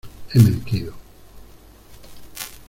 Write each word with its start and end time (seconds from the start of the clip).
he 0.33 0.39
mentido 0.39 0.95